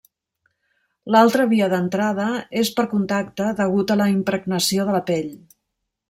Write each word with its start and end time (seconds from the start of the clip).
L’altra 1.15 1.43
via 1.51 1.67
d’entrada 1.73 2.25
és 2.61 2.71
per 2.79 2.85
contacte 2.93 3.51
degut 3.59 3.93
a 3.93 3.99
la 4.01 4.07
impregnació 4.13 4.87
de 4.89 4.97
la 4.97 5.03
pell. 5.11 5.29